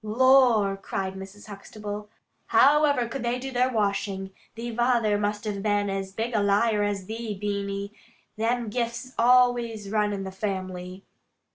[0.03, 1.45] '""Lor," cried Mrs.
[1.45, 2.09] Huxtable,
[2.47, 4.31] "however could they do their washing?
[4.55, 7.93] Thee vayther must a been as big a liar as thee, Beany.
[8.35, 11.05] Them gifts always runs in the family."